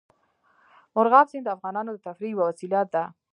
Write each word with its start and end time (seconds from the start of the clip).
مورغاب 0.93 1.27
سیند 1.31 1.43
د 1.45 1.49
افغانانو 1.55 1.89
د 1.93 1.97
تفریح 2.05 2.31
یوه 2.33 2.43
وسیله 2.49 2.79
ده. 2.93 3.03